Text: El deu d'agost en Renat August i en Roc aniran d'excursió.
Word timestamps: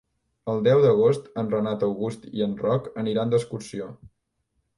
El 0.51 0.61
deu 0.67 0.79
d'agost 0.85 1.29
en 1.41 1.51
Renat 1.51 1.85
August 1.89 2.25
i 2.41 2.45
en 2.47 2.57
Roc 2.63 2.89
aniran 3.05 3.37
d'excursió. 3.37 3.93